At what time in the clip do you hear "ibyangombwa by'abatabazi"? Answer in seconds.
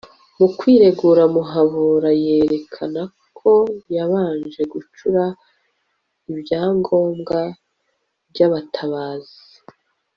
6.31-9.37